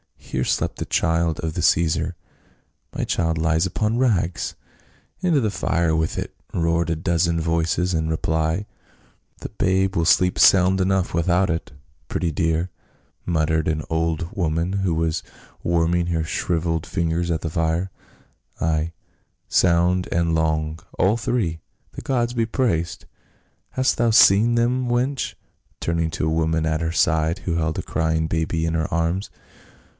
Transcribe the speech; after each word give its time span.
"Here 0.31 0.43
slept 0.45 0.77
the 0.77 0.85
child 0.85 1.41
of 1.41 1.53
the 1.55 1.61
Caesar; 1.61 2.15
my 2.95 3.03
child 3.03 3.37
lies 3.37 3.65
upon 3.65 3.97
rags!" 3.97 4.55
"Into 5.21 5.41
the 5.41 5.51
fire 5.51 5.93
with 5.93 6.17
it!" 6.17 6.33
roared 6.53 6.89
a 6.89 6.95
dozen 6.95 7.39
voices 7.39 7.93
in 7.93 8.07
reply. 8.07 8.65
202 8.65 8.65
PA 8.65 8.65
UL." 8.65 9.35
The 9.41 9.49
babe 9.63 9.95
will 9.97 10.05
sleep 10.05 10.39
sound 10.39 10.79
enough 10.79 11.13
without 11.13 11.49
it, 11.49 11.73
pretty 12.07 12.31
dear," 12.31 12.69
muttered 13.25 13.67
an 13.67 13.83
old 13.89 14.35
woman, 14.35 14.71
who 14.73 14.95
was 14.95 15.21
warm 15.63 15.93
ing 15.95 16.07
her 16.07 16.23
shriveled 16.23 16.85
fingers 16.87 17.29
at 17.29 17.41
the 17.41 17.49
fire. 17.49 17.91
"Ay, 18.61 18.93
sound 19.49 20.07
and 20.13 20.33
long, 20.33 20.79
all 20.97 21.17
three, 21.17 21.59
the 21.91 22.01
gods 22.01 22.33
be 22.33 22.45
praised! 22.45 23.05
Hast 23.71 23.97
thou 23.97 24.11
seen 24.11 24.55
them, 24.55 24.87
wench?" 24.87 25.35
turning 25.81 26.09
to 26.11 26.25
a 26.25 26.29
woman 26.33 26.65
at 26.65 26.81
her 26.81 26.93
side, 26.93 27.39
who 27.39 27.55
held 27.57 27.77
a 27.77 27.83
crying 27.83 28.27
baby 28.27 28.65
in 28.65 28.73
her 28.75 28.91
arms. 28.91 29.29